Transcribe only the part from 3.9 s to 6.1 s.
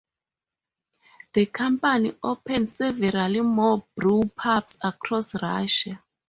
brewpubs across Russia.